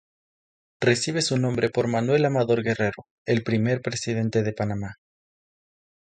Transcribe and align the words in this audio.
Recibe 0.81 1.21
su 1.21 1.37
nombre 1.37 1.69
por 1.69 1.85
Manuel 1.87 2.25
Amador 2.25 2.63
Guerrero, 2.63 3.05
el 3.27 3.43
primer 3.43 3.81
presidente 3.83 4.41
de 4.41 4.51
Panamá. 4.51 4.95